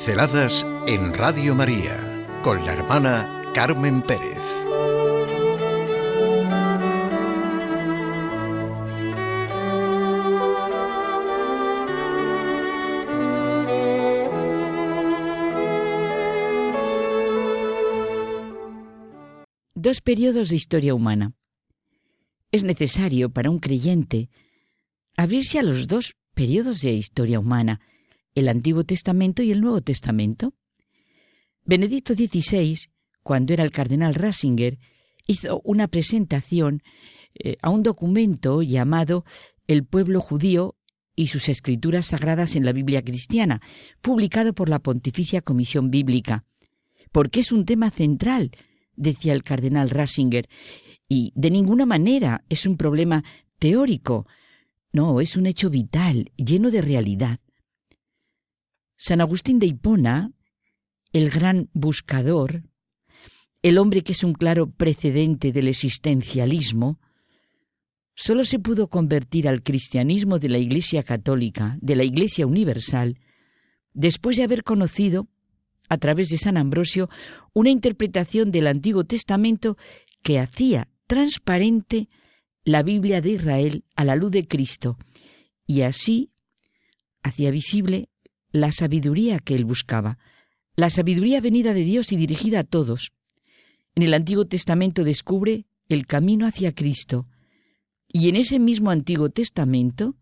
[0.00, 4.38] Pinceladas en Radio María con la hermana Carmen Pérez.
[19.74, 21.34] Dos periodos de historia humana.
[22.50, 24.30] Es necesario para un creyente
[25.18, 27.82] abrirse a los dos periodos de historia humana,
[28.34, 30.54] el Antiguo Testamento y el Nuevo Testamento.
[31.64, 32.78] Benedicto XVI,
[33.22, 34.78] cuando era el cardenal Ratzinger,
[35.26, 36.82] hizo una presentación
[37.34, 39.24] eh, a un documento llamado
[39.66, 40.76] El pueblo judío
[41.14, 43.60] y sus escrituras sagradas en la Biblia cristiana,
[44.00, 46.44] publicado por la Pontificia Comisión Bíblica.
[47.12, 48.52] Porque es un tema central,
[48.96, 50.48] decía el cardenal Ratzinger,
[51.08, 53.24] y de ninguna manera es un problema
[53.58, 54.26] teórico,
[54.92, 57.38] no, es un hecho vital, lleno de realidad.
[59.02, 60.30] San Agustín de Hipona,
[61.14, 62.64] el gran buscador,
[63.62, 67.00] el hombre que es un claro precedente del existencialismo,
[68.14, 73.18] solo se pudo convertir al cristianismo de la Iglesia católica, de la Iglesia universal,
[73.94, 75.28] después de haber conocido,
[75.88, 77.08] a través de San Ambrosio,
[77.54, 79.78] una interpretación del Antiguo Testamento
[80.22, 82.10] que hacía transparente
[82.64, 84.98] la Biblia de Israel a la luz de Cristo,
[85.66, 86.32] y así
[87.22, 88.10] hacía visible
[88.52, 90.18] la sabiduría que él buscaba,
[90.76, 93.12] la sabiduría venida de Dios y dirigida a todos.
[93.94, 97.26] En el Antiguo Testamento descubre el camino hacia Cristo
[98.08, 100.16] y en ese mismo Antiguo Testamento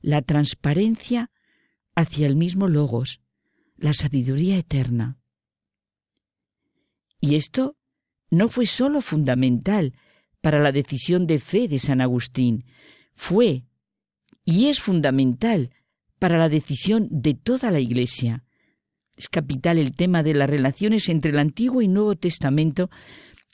[0.00, 1.30] la transparencia
[1.94, 3.20] hacia el mismo Logos,
[3.76, 5.18] la sabiduría eterna.
[7.20, 7.76] Y esto
[8.30, 9.94] no fue sólo fundamental
[10.40, 12.64] para la decisión de fe de San Agustín,
[13.14, 13.64] fue
[14.44, 15.70] y es fundamental
[16.22, 18.44] para la decisión de toda la Iglesia.
[19.16, 22.90] Es capital el tema de las relaciones entre el Antiguo y Nuevo Testamento,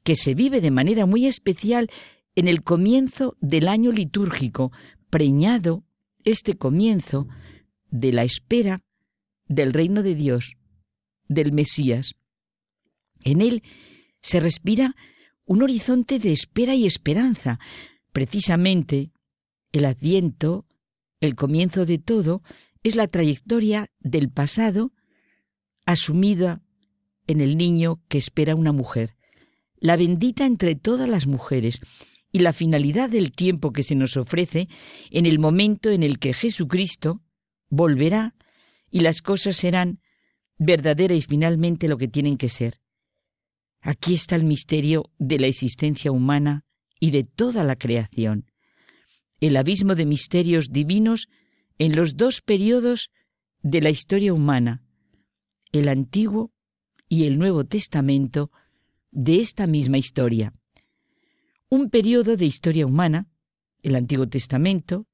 [0.04, 1.88] que se vive de manera muy especial
[2.34, 4.70] en el comienzo del año litúrgico,
[5.08, 5.82] preñado
[6.24, 7.26] este comienzo
[7.90, 8.82] de la espera
[9.46, 10.52] del reino de Dios,
[11.26, 12.16] del Mesías.
[13.24, 13.62] En él
[14.20, 14.94] se respira
[15.46, 17.58] un horizonte de espera y esperanza.
[18.12, 19.10] Precisamente
[19.72, 20.66] el adviento
[21.20, 22.42] el comienzo de todo
[22.82, 24.92] es la trayectoria del pasado
[25.84, 26.62] asumida
[27.26, 29.16] en el niño que espera una mujer,
[29.76, 31.80] la bendita entre todas las mujeres,
[32.30, 34.68] y la finalidad del tiempo que se nos ofrece
[35.10, 37.22] en el momento en el que Jesucristo
[37.70, 38.34] volverá
[38.90, 40.00] y las cosas serán
[40.58, 42.80] verdaderas y finalmente lo que tienen que ser.
[43.80, 46.64] Aquí está el misterio de la existencia humana
[47.00, 48.47] y de toda la creación
[49.40, 51.28] el abismo de misterios divinos
[51.78, 53.10] en los dos periodos
[53.62, 54.82] de la historia humana,
[55.72, 56.52] el Antiguo
[57.08, 58.50] y el Nuevo Testamento
[59.10, 60.52] de esta misma historia.
[61.68, 63.28] Un periodo de historia humana,
[63.82, 65.06] el Antiguo Testamento,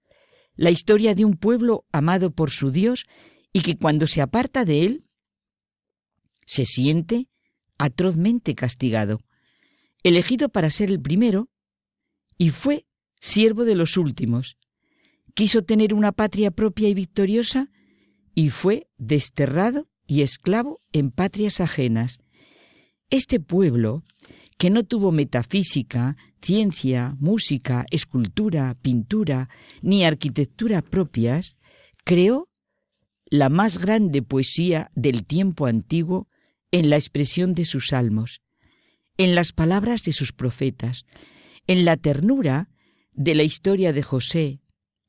[0.56, 3.06] la historia de un pueblo amado por su Dios
[3.53, 5.05] y que cuando se aparta de él,
[6.47, 7.29] se siente
[7.79, 9.19] atrozmente castigado,
[10.03, 11.49] elegido para ser el primero,
[12.37, 12.87] y fue
[13.25, 14.59] siervo de los últimos.
[15.33, 17.71] Quiso tener una patria propia y victoriosa
[18.35, 22.19] y fue desterrado y esclavo en patrias ajenas.
[23.09, 24.05] Este pueblo,
[24.59, 29.49] que no tuvo metafísica, ciencia, música, escultura, pintura,
[29.81, 31.56] ni arquitectura propias,
[32.05, 32.51] creó
[33.25, 36.29] la más grande poesía del tiempo antiguo
[36.71, 38.43] en la expresión de sus salmos,
[39.17, 41.06] en las palabras de sus profetas,
[41.67, 42.69] en la ternura
[43.14, 44.60] de la historia de José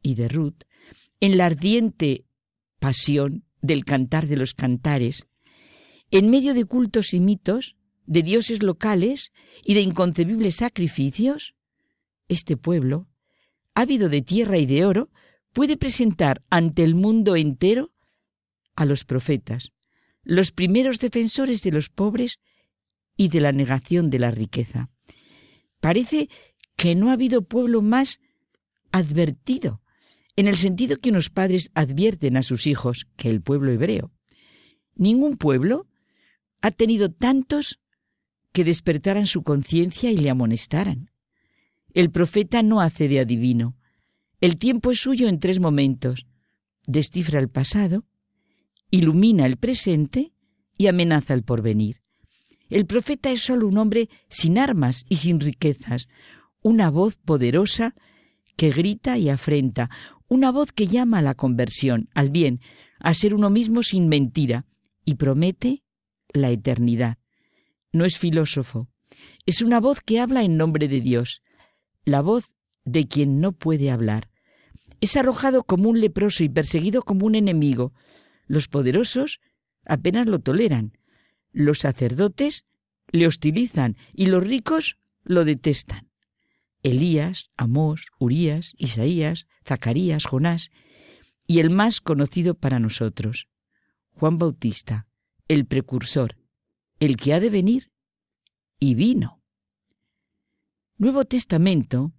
[0.01, 0.63] y de Ruth,
[1.19, 2.25] en la ardiente
[2.79, 5.27] pasión del cantar de los cantares,
[6.11, 9.31] en medio de cultos y mitos, de dioses locales
[9.63, 11.55] y de inconcebibles sacrificios,
[12.27, 13.07] este pueblo,
[13.73, 15.09] ávido de tierra y de oro,
[15.53, 17.91] puede presentar ante el mundo entero
[18.75, 19.71] a los profetas,
[20.23, 22.39] los primeros defensores de los pobres
[23.17, 24.89] y de la negación de la riqueza.
[25.79, 26.29] Parece
[26.75, 28.19] que no ha habido pueblo más
[28.91, 29.81] advertido,
[30.35, 34.11] en el sentido que unos padres advierten a sus hijos que el pueblo hebreo.
[34.95, 35.87] Ningún pueblo
[36.61, 37.79] ha tenido tantos
[38.51, 41.11] que despertaran su conciencia y le amonestaran.
[41.93, 43.77] El profeta no hace de adivino.
[44.41, 46.25] El tiempo es suyo en tres momentos.
[46.87, 48.05] Descifra el pasado,
[48.91, 50.33] ilumina el presente
[50.77, 52.01] y amenaza el porvenir.
[52.69, 56.07] El profeta es solo un hombre sin armas y sin riquezas,
[56.65, 57.93] una voz poderosa
[58.57, 59.91] que grita y afrenta,
[60.27, 62.59] una voz que llama a la conversión, al bien,
[62.99, 64.65] a ser uno mismo sin mentira,
[65.05, 65.83] y promete
[66.33, 67.19] la eternidad.
[67.91, 68.87] No es filósofo,
[69.45, 71.43] es una voz que habla en nombre de Dios,
[72.03, 72.45] la voz
[72.83, 74.31] de quien no puede hablar.
[75.01, 77.93] Es arrojado como un leproso y perseguido como un enemigo.
[78.47, 79.39] Los poderosos
[79.85, 80.97] apenas lo toleran.
[81.51, 82.65] Los sacerdotes
[83.11, 86.09] le hostilizan y los ricos lo detestan.
[86.85, 90.69] Elías, Amós, Urías, Isaías, Zacarías, Jonás
[91.47, 93.47] y el más conocido para nosotros,
[94.11, 95.07] Juan Bautista,
[95.47, 96.37] el precursor,
[96.99, 97.91] el que ha de venir
[98.79, 99.41] y vino.
[100.97, 102.13] Nuevo Testamento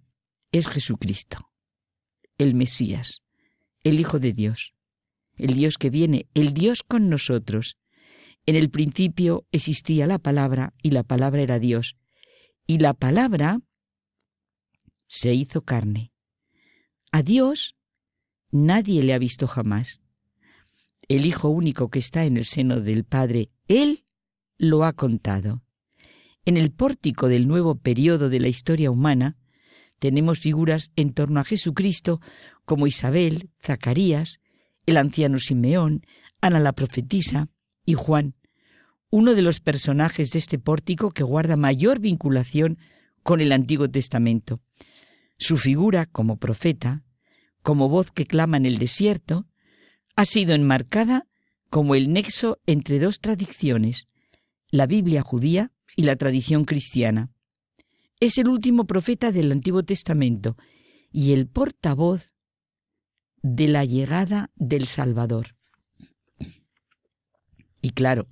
[0.51, 1.49] es Jesucristo,
[2.37, 3.21] el Mesías,
[3.85, 4.73] el Hijo de Dios,
[5.37, 7.77] el Dios que viene, el Dios con nosotros.
[8.45, 11.95] En el principio existía la palabra y la palabra era Dios,
[12.65, 13.61] y la palabra
[15.07, 16.11] se hizo carne.
[17.11, 17.75] A Dios
[18.51, 20.01] nadie le ha visto jamás.
[21.07, 24.03] El Hijo único que está en el seno del Padre, Él
[24.57, 25.63] lo ha contado.
[26.45, 29.37] En el pórtico del nuevo periodo de la historia humana,
[29.99, 32.21] tenemos figuras en torno a Jesucristo
[32.65, 34.39] como Isabel, Zacarías,
[34.85, 36.03] el anciano Simeón,
[36.41, 37.49] Ana la profetisa
[37.85, 38.35] y Juan,
[39.09, 42.77] uno de los personajes de este pórtico que guarda mayor vinculación
[43.23, 44.59] con el Antiguo Testamento.
[45.37, 47.03] Su figura como profeta,
[47.61, 49.45] como voz que clama en el desierto,
[50.15, 51.27] ha sido enmarcada
[51.69, 54.07] como el nexo entre dos tradiciones,
[54.69, 57.29] la Biblia judía y la tradición cristiana.
[58.19, 60.57] Es el último profeta del Antiguo Testamento
[61.11, 62.27] y el portavoz
[63.43, 65.55] de la llegada del Salvador.
[67.81, 68.27] Y claro,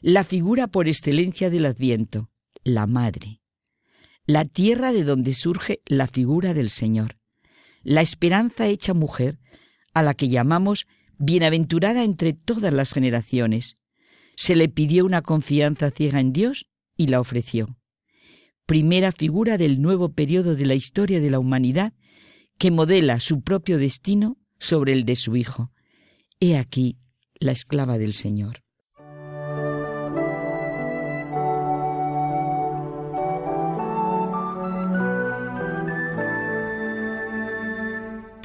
[0.00, 2.30] la figura por excelencia del Adviento,
[2.62, 3.40] la Madre,
[4.28, 7.16] la tierra de donde surge la figura del Señor,
[7.82, 9.38] la esperanza hecha mujer,
[9.94, 10.86] a la que llamamos
[11.16, 13.76] bienaventurada entre todas las generaciones.
[14.36, 17.78] Se le pidió una confianza ciega en Dios y la ofreció.
[18.66, 21.94] Primera figura del nuevo periodo de la historia de la humanidad
[22.58, 25.72] que modela su propio destino sobre el de su Hijo.
[26.38, 26.98] He aquí
[27.40, 28.62] la esclava del Señor.